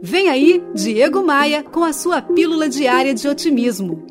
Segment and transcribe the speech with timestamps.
[0.00, 4.06] Vem aí, Diego Maia, com a sua pílula diária de otimismo.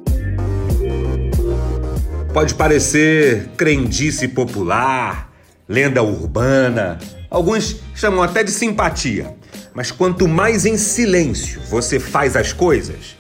[2.34, 5.32] Pode parecer crendice popular,
[5.68, 9.34] lenda urbana, alguns chamam até de simpatia.
[9.74, 13.16] Mas quanto mais em silêncio você faz as coisas,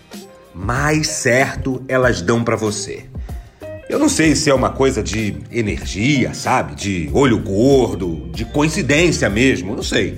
[0.54, 3.06] mais certo elas dão para você.
[3.90, 6.76] Eu não sei se é uma coisa de energia, sabe?
[6.76, 10.18] De olho gordo, de coincidência mesmo, não sei.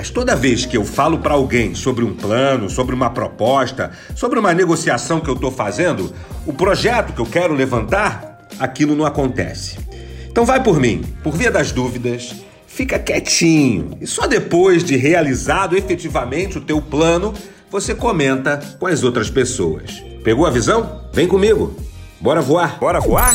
[0.00, 4.38] Mas toda vez que eu falo para alguém sobre um plano, sobre uma proposta, sobre
[4.38, 6.10] uma negociação que eu estou fazendo,
[6.46, 9.78] o projeto que eu quero levantar, aquilo não acontece.
[10.26, 12.34] Então vai por mim, por via das dúvidas,
[12.66, 17.34] fica quietinho e só depois de realizado efetivamente o teu plano,
[17.70, 20.02] você comenta com as outras pessoas.
[20.24, 21.02] Pegou a visão?
[21.12, 21.76] Vem comigo.
[22.18, 22.78] Bora voar?
[22.80, 23.34] Bora voar?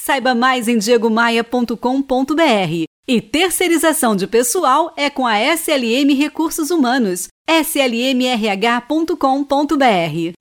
[0.00, 2.84] Saiba mais em diegomaia.com.br.
[3.06, 9.16] E terceirização de pessoal é com a SLM Recursos Humanos, slmrh.com.br.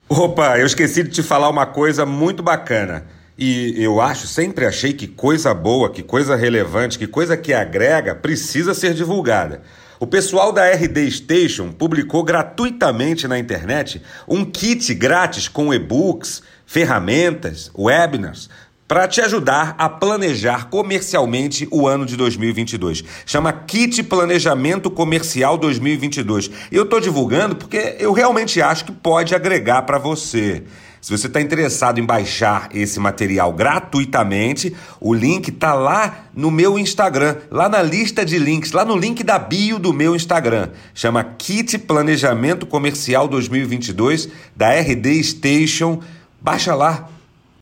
[0.08, 3.08] Opa, eu esqueci de te falar uma coisa muito bacana.
[3.38, 8.14] E eu acho, sempre achei que coisa boa, que coisa relevante, que coisa que agrega
[8.14, 9.64] precisa ser divulgada.
[10.00, 17.72] O pessoal da RD Station publicou gratuitamente na internet um kit grátis com e-books, ferramentas,
[17.76, 18.48] webinars
[18.88, 23.04] para te ajudar a planejar comercialmente o ano de 2022.
[23.26, 26.50] Chama Kit Planejamento Comercial 2022.
[26.72, 30.64] E eu estou divulgando porque eu realmente acho que pode agregar para você.
[31.02, 36.78] Se você está interessado em baixar esse material gratuitamente, o link está lá no meu
[36.78, 40.70] Instagram, lá na lista de links, lá no link da bio do meu Instagram.
[40.94, 46.02] Chama Kit Planejamento Comercial 2022 da RD Station.
[46.42, 47.10] Baixa lá